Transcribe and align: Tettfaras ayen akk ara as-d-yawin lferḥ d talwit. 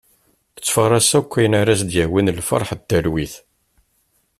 Tettfaras 0.55 1.09
ayen 1.17 1.19
akk 1.19 1.33
ara 1.59 1.71
as-d-yawin 1.73 2.31
lferḥ 2.37 2.71
d 2.75 2.81
talwit. 2.89 3.33